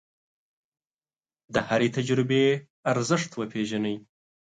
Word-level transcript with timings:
د 1.53 1.55
هرې 1.67 1.89
تجربې 1.97 2.43
ارزښت 2.91 3.31
وپېژنئ. 3.35 3.95